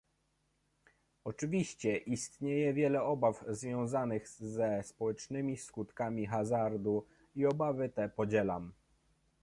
Oczywiście 1.23 1.97
istnieje 1.97 2.73
wiele 2.73 3.03
obaw 3.03 3.45
związanych 3.47 4.27
ze 4.27 4.83
społecznymi 4.83 5.57
skutkami 5.57 6.25
hazardu 6.25 7.05
i 7.35 7.45
obawy 7.45 7.89
te 7.89 8.09
podzielam 8.09 8.73